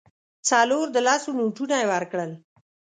[0.49, 2.31] څلور د لسو نوټونه یې ورکړل.